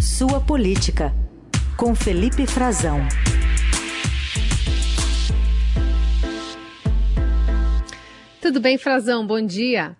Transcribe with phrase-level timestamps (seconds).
[0.00, 1.12] Sua Política,
[1.76, 3.00] com Felipe Frazão.
[8.40, 9.26] Tudo bem, Frazão?
[9.26, 9.94] Bom dia.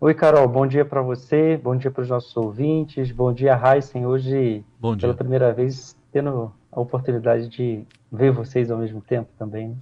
[0.00, 0.48] Oi, Carol.
[0.48, 4.06] Bom dia para você, bom dia para os nossos ouvintes, bom dia, Heisen.
[4.06, 5.02] Hoje, bom dia.
[5.02, 9.76] pela primeira vez, tendo a oportunidade de ver vocês ao mesmo tempo também.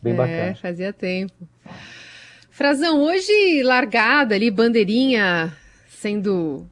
[0.00, 0.54] Bem é, bacana.
[0.54, 1.48] fazia tempo.
[2.48, 5.52] Frazão, hoje largada ali, bandeirinha
[5.88, 6.64] sendo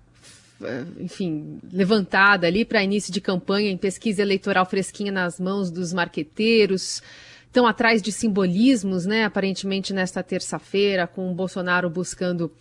[0.98, 7.02] enfim, levantada ali para início de campanha em pesquisa eleitoral fresquinha nas mãos dos marqueteiros.
[7.46, 9.24] Estão atrás de simbolismos, né?
[9.24, 12.52] Aparentemente nesta terça-feira, com o Bolsonaro buscando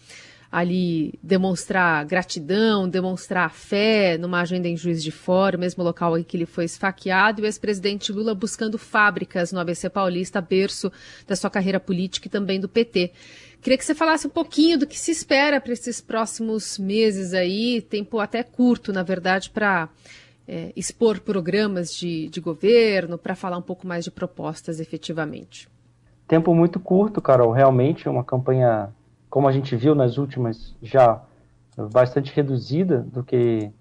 [0.52, 6.38] ali demonstrar gratidão, demonstrar fé numa agenda em Juiz de Fora, mesmo local em que
[6.38, 10.92] ele foi esfaqueado, e o ex-presidente Lula buscando fábricas no ABC Paulista, berço
[11.28, 13.12] da sua carreira política e também do PT.
[13.62, 17.82] Queria que você falasse um pouquinho do que se espera para esses próximos meses aí,
[17.82, 19.90] tempo até curto, na verdade, para
[20.48, 25.68] é, expor programas de, de governo, para falar um pouco mais de propostas efetivamente.
[26.28, 27.52] Tempo muito curto, Carol.
[27.52, 28.90] Realmente, uma campanha,
[29.30, 31.22] como a gente viu nas últimas, já
[31.92, 33.72] bastante reduzida do que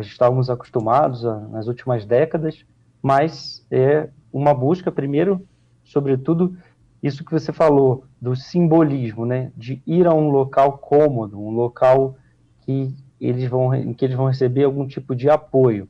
[0.00, 2.64] estávamos acostumados a, nas últimas décadas,
[3.02, 5.44] mas é uma busca, primeiro,
[5.84, 6.56] sobretudo,
[7.02, 12.16] isso que você falou do simbolismo, né, de ir a um local cômodo, um local
[12.60, 15.88] que eles vão, em que eles vão receber algum tipo de apoio.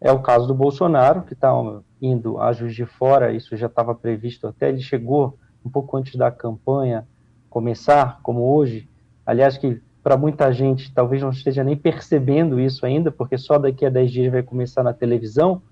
[0.00, 1.52] É o caso do Bolsonaro, que está
[2.00, 6.16] indo a Juiz de Fora, isso já estava previsto até, ele chegou um pouco antes
[6.16, 7.06] da campanha
[7.48, 8.88] começar, como hoje.
[9.24, 13.84] Aliás, que para muita gente talvez não esteja nem percebendo isso ainda, porque só daqui
[13.84, 15.62] a 10 dias vai começar na televisão,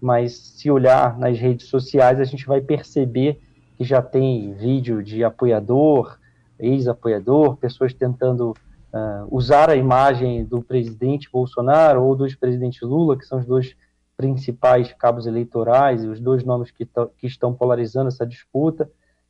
[0.00, 3.40] mas se olhar nas redes sociais, a gente vai perceber
[3.76, 6.18] que já tem vídeo de apoiador,
[6.58, 13.26] ex-apoiador, pessoas tentando uh, usar a imagem do presidente Bolsonaro ou do ex-presidente Lula, que
[13.26, 13.74] são os dois
[14.16, 16.86] principais cabos eleitorais e os dois nomes que,
[17.18, 18.88] que estão polarizando essa disputa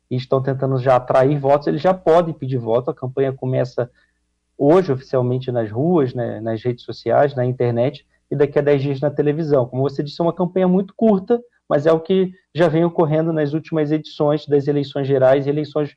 [0.09, 2.91] e estão tentando já atrair votos, eles já podem pedir voto.
[2.91, 3.89] A campanha começa
[4.57, 9.01] hoje oficialmente nas ruas, né, nas redes sociais, na internet e daqui a 10 dias
[9.01, 9.65] na televisão.
[9.65, 13.33] Como você disse, é uma campanha muito curta, mas é o que já vem ocorrendo
[13.33, 15.95] nas últimas edições das eleições gerais e eleições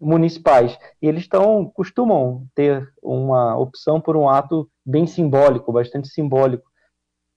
[0.00, 0.78] municipais.
[1.00, 6.64] E eles estão costumam ter uma opção por um ato bem simbólico, bastante simbólico.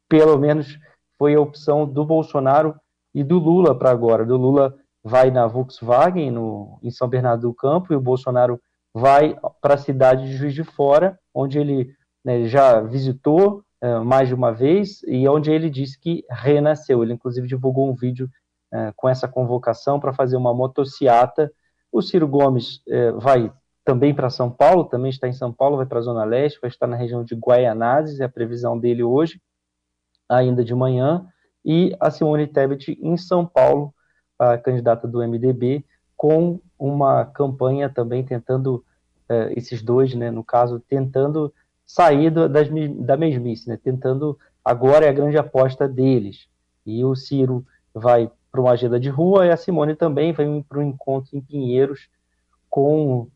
[0.09, 0.77] Pelo menos
[1.17, 2.75] foi a opção do Bolsonaro
[3.13, 4.25] e do Lula para agora.
[4.25, 8.59] Do Lula vai na Volkswagen no, em São Bernardo do Campo e o Bolsonaro
[8.93, 11.93] vai para a cidade de Juiz de Fora, onde ele
[12.23, 13.63] né, já visitou
[14.05, 17.03] mais de uma vez e onde ele disse que renasceu.
[17.03, 18.29] Ele, inclusive, divulgou um vídeo
[18.95, 21.51] com essa convocação para fazer uma motociata.
[21.91, 22.83] O Ciro Gomes
[23.17, 23.51] vai
[23.85, 26.69] também para São Paulo, também está em São Paulo, vai para a Zona Leste, vai
[26.69, 29.41] estar na região de Guaianazes, é a previsão dele hoje,
[30.27, 31.25] ainda de manhã,
[31.65, 33.91] e a Simone Tebet em São Paulo,
[34.37, 35.83] a candidata do MDB,
[36.15, 38.85] com uma campanha também tentando,
[39.55, 41.51] esses dois, né, no caso, tentando
[41.89, 42.69] sair das,
[42.99, 43.75] da mesmice, né?
[43.83, 46.47] tentando, agora é a grande aposta deles.
[46.85, 50.79] E o Ciro vai para uma agenda de rua e a Simone também vai para
[50.79, 52.07] um encontro em Pinheiros
[52.69, 53.29] com uh,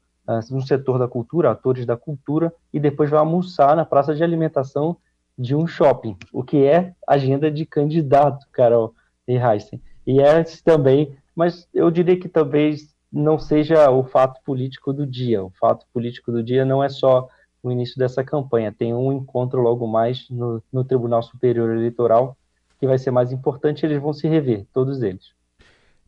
[0.51, 4.97] um setor da cultura, atores da cultura, e depois vai almoçar na praça de alimentação
[5.35, 8.93] de um shopping, o que é agenda de candidato, Carol
[9.27, 9.81] e Heisen.
[10.05, 15.43] E é também, mas eu diria que talvez não seja o fato político do dia.
[15.43, 17.27] O fato político do dia não é só
[17.63, 18.75] o início dessa campanha.
[18.77, 22.37] Tem um encontro logo mais no, no Tribunal Superior Eleitoral
[22.79, 23.85] que vai ser mais importante.
[23.85, 25.31] Eles vão se rever, todos eles.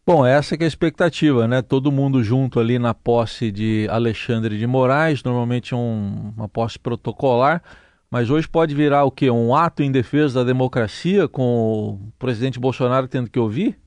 [0.06, 1.62] Bom, essa é a expectativa, né?
[1.62, 7.64] Todo mundo junto ali na posse de Alexandre de Moraes, normalmente um, uma posse protocolar,
[8.12, 9.32] mas hoje pode virar o quê?
[9.32, 13.80] Um ato em defesa da democracia com o presidente Bolsonaro tendo que ouvir?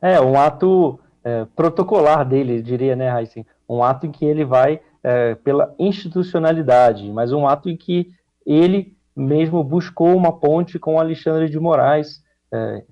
[0.00, 3.44] É, um ato é, protocolar dele, diria, né, Heisen?
[3.68, 8.10] Um ato em que ele vai é, pela institucionalidade, mas um ato em que
[8.44, 12.22] ele mesmo buscou uma ponte com Alexandre de Moraes,
[12.52, 12.84] é,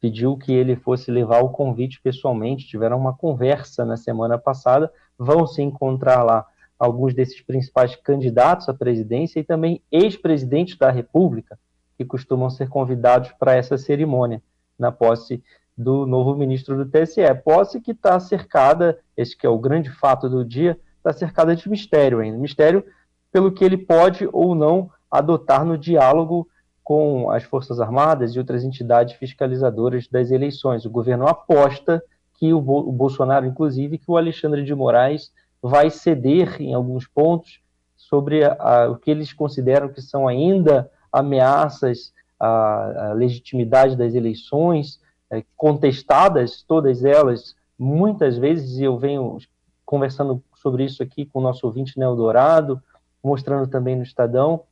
[0.00, 5.46] pediu que ele fosse levar o convite pessoalmente, tiveram uma conversa na semana passada, vão
[5.46, 6.46] se encontrar lá
[6.78, 11.58] alguns desses principais candidatos à presidência e também ex-presidentes da República,
[11.96, 14.42] que costumam ser convidados para essa cerimônia,
[14.78, 15.42] na posse
[15.76, 17.22] do novo ministro do TSE.
[17.44, 21.68] Posse que está cercada, esse que é o grande fato do dia, está cercada de
[21.68, 22.38] mistério ainda.
[22.38, 22.82] Mistério
[23.30, 26.48] pelo que ele pode ou não adotar no diálogo
[26.82, 30.84] com as Forças Armadas e outras entidades fiscalizadoras das eleições.
[30.84, 32.02] O governo aposta
[32.34, 37.06] que o, Bo o Bolsonaro, inclusive, que o Alexandre de Moraes vai ceder em alguns
[37.06, 37.60] pontos
[37.96, 44.14] sobre a, a, o que eles consideram que são ainda ameaças à, à legitimidade das
[44.14, 45.00] eleições,
[45.30, 49.38] é, contestadas, todas elas, muitas vezes, e eu venho
[49.84, 52.82] conversando sobre isso aqui com o nosso ouvinte Neo Dourado,
[53.22, 54.62] mostrando também no Estadão,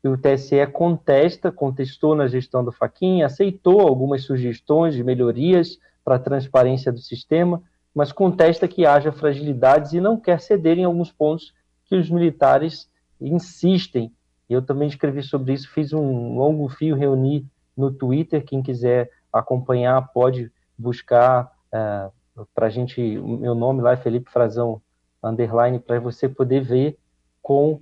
[0.00, 6.14] que o TSE contesta, contestou na gestão do Faquinha, aceitou algumas sugestões de melhorias para
[6.14, 7.60] a transparência do sistema,
[7.92, 11.52] mas contesta que haja fragilidades e não quer ceder em alguns pontos
[11.86, 12.88] que os militares
[13.20, 14.12] insistem.
[14.48, 17.44] Eu também escrevi sobre isso, fiz um longo fio, reuni
[17.76, 22.08] no Twitter, quem quiser acompanhar pode buscar é,
[22.54, 24.80] para a gente, meu nome lá é Felipe Frazão,
[25.22, 26.98] underline, para você poder ver
[27.42, 27.80] com,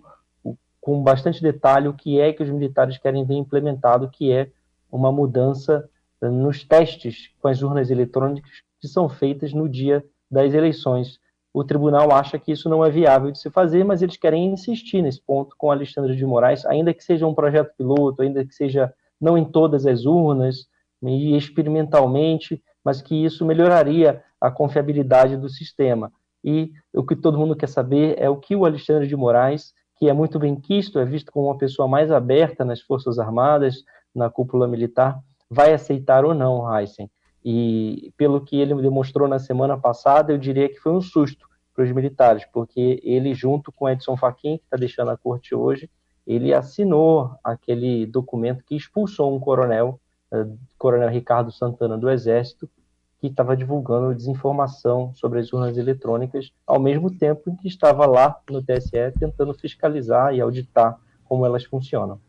[0.81, 4.51] com bastante detalhe o que é que os militares querem ver implementado, que é
[4.91, 5.89] uma mudança
[6.21, 11.21] nos testes com as urnas eletrônicas que são feitas no dia das eleições.
[11.53, 15.03] O tribunal acha que isso não é viável de se fazer, mas eles querem insistir
[15.03, 18.93] nesse ponto com Alexandre de Moraes, ainda que seja um projeto piloto, ainda que seja
[19.21, 20.69] não em todas as urnas,
[21.03, 26.13] e experimentalmente, mas que isso melhoraria a confiabilidade do sistema.
[26.45, 30.09] E o que todo mundo quer saber é o que o Alexandre de Moraes, que
[30.09, 33.83] é muito bem quisto, é visto como uma pessoa mais aberta nas Forças Armadas,
[34.15, 35.19] na cúpula militar,
[35.51, 37.11] vai aceitar ou não, Heisen.
[37.45, 41.85] E pelo que ele demonstrou na semana passada, eu diria que foi um susto para
[41.85, 45.89] os militares, porque ele, junto com Edson Fachin, que está deixando a corte hoje,
[46.27, 50.01] ele assinou aquele documento que expulsou um coronel,
[50.33, 52.69] uh, coronel Ricardo Santana do Exército,
[53.21, 58.39] que estava divulgando desinformação sobre as urnas eletrônicas, ao mesmo tempo em que estava lá
[58.49, 62.21] no TSE tentando fiscalizar e auditar como elas funcionam.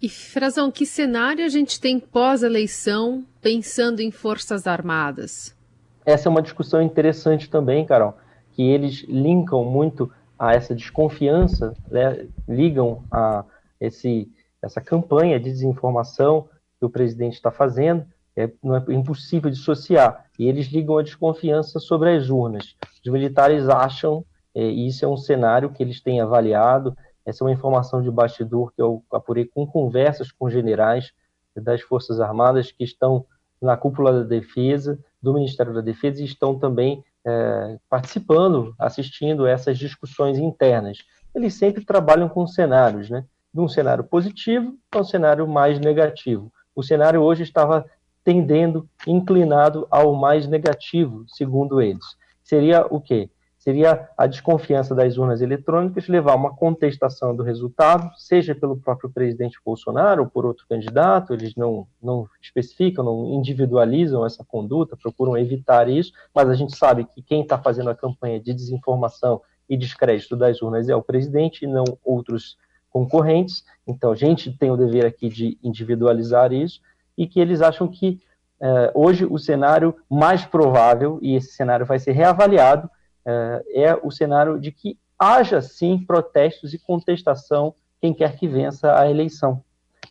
[0.00, 5.56] E, Frazão, que cenário a gente tem pós-eleição pensando em Forças Armadas?
[6.04, 8.16] Essa é uma discussão interessante também, Carol,
[8.50, 13.44] que eles linkam muito a essa desconfiança, né, ligam a
[13.80, 14.28] esse,
[14.60, 16.48] essa campanha de desinformação
[16.80, 18.04] que o presidente está fazendo,
[18.36, 22.74] é, não é impossível dissociar, e eles ligam a desconfiança sobre as urnas.
[23.04, 24.24] Os militares acham,
[24.54, 28.10] é, e isso é um cenário que eles têm avaliado, essa é uma informação de
[28.10, 31.12] bastidor que eu apurei com conversas com generais
[31.54, 33.24] das Forças Armadas que estão
[33.60, 39.78] na cúpula da defesa, do Ministério da Defesa, e estão também é, participando, assistindo essas
[39.78, 40.98] discussões internas.
[41.32, 43.24] Eles sempre trabalham com cenários, né?
[43.54, 46.52] De um cenário positivo para um cenário mais negativo.
[46.74, 47.86] O cenário hoje estava
[48.24, 52.04] tendendo, inclinado ao mais negativo, segundo eles.
[52.42, 53.30] Seria o quê?
[53.62, 59.08] seria a desconfiança das urnas eletrônicas levar a uma contestação do resultado, seja pelo próprio
[59.08, 65.38] presidente Bolsonaro ou por outro candidato, eles não, não especificam, não individualizam essa conduta, procuram
[65.38, 69.76] evitar isso, mas a gente sabe que quem está fazendo a campanha de desinformação e
[69.76, 72.58] descrédito das urnas é o presidente e não outros
[72.90, 76.80] concorrentes, então a gente tem o dever aqui de individualizar isso,
[77.16, 78.20] e que eles acham que
[78.60, 82.88] eh, hoje o cenário mais provável, e esse cenário vai ser reavaliado,
[83.24, 88.98] é, é o cenário de que haja sim protestos e contestação quem quer que vença
[88.98, 89.62] a eleição.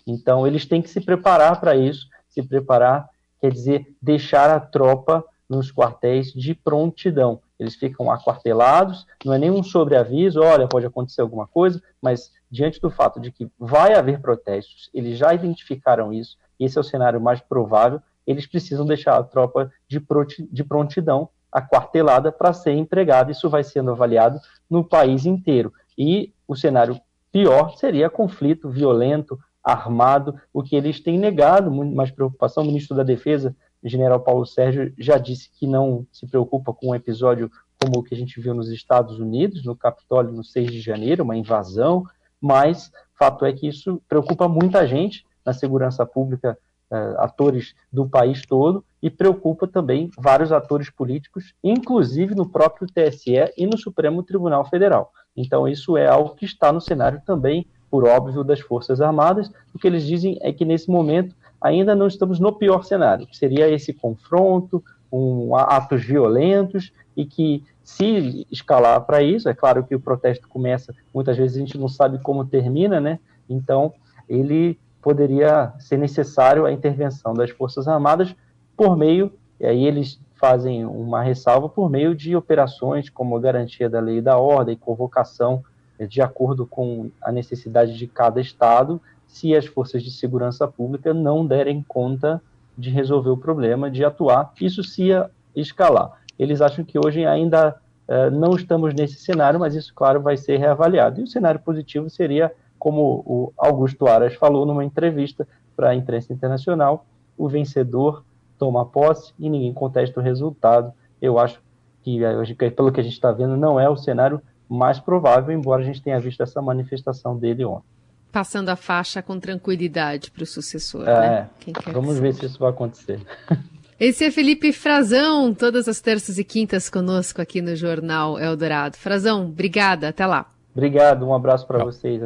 [0.07, 3.09] Então eles têm que se preparar para isso, se preparar
[3.39, 7.41] quer dizer deixar a tropa nos quartéis de prontidão.
[7.59, 12.89] Eles ficam aquartelados, não é nenhum sobreaviso, olha, pode acontecer alguma coisa, mas diante do
[12.89, 17.41] fato de que vai haver protestos, eles já identificaram isso, esse é o cenário mais
[17.41, 23.31] provável, eles precisam deixar a tropa de prontidão aquartelada para ser empregada.
[23.31, 24.39] Isso vai sendo avaliado
[24.69, 25.73] no país inteiro.
[25.97, 26.99] E o cenário
[27.31, 32.63] pior seria conflito violento, armado, o que eles têm negado, muito mais preocupação.
[32.63, 36.95] O ministro da Defesa, general Paulo Sérgio, já disse que não se preocupa com um
[36.95, 40.79] episódio como o que a gente viu nos Estados Unidos, no Capitólio, no 6 de
[40.79, 42.05] janeiro, uma invasão,
[42.39, 46.57] mas fato é que isso preocupa muita gente na segurança pública
[46.91, 53.51] uh, atores do país todo e preocupa também vários atores políticos, inclusive no próprio TSE
[53.57, 55.11] e no Supremo Tribunal Federal.
[55.35, 59.51] Então, isso é algo que está no cenário também, por óbvio, das Forças Armadas.
[59.73, 63.37] O que eles dizem é que, nesse momento, ainda não estamos no pior cenário, que
[63.37, 69.95] seria esse confronto, um, atos violentos, e que, se escalar para isso, é claro que
[69.95, 73.19] o protesto começa, muitas vezes a gente não sabe como termina, né?
[73.49, 73.93] Então,
[74.29, 78.35] ele poderia ser necessário a intervenção das Forças Armadas
[78.77, 83.99] por meio, e aí eles fazem uma ressalva, por meio de operações como garantia da
[83.99, 85.63] lei e da ordem, convocação
[85.99, 91.13] eh, de acordo com a necessidade de cada Estado, se as forças de segurança pública
[91.13, 92.41] não derem conta
[92.77, 95.09] de resolver o problema, de atuar, isso se
[95.55, 96.11] escalar.
[96.37, 97.75] Eles acham que hoje ainda
[98.07, 101.21] uh, não estamos nesse cenário, mas isso, claro, vai ser reavaliado.
[101.21, 106.33] E o cenário positivo seria como o Augusto Aras falou numa entrevista para a imprensa
[106.33, 107.05] internacional,
[107.37, 108.23] o vencedor
[108.57, 110.91] toma posse e ninguém contesta o resultado.
[111.21, 111.61] Eu acho
[112.01, 115.83] que, eh, pelo que a gente está vendo, não é o cenário mais provável, embora
[115.83, 117.85] a gente tenha visto essa manifestação dele ontem.
[118.31, 121.49] Passando a faixa com tranquilidade para o sucessor, é, né?
[121.93, 123.21] vamos ver se isso vai acontecer.
[123.99, 128.97] Esse é Felipe Frazão, todas as terças e quintas conosco aqui no Jornal Eldorado.
[128.97, 130.51] Frazão, obrigada, até lá.
[130.73, 132.23] Obrigado, um abraço para vocês.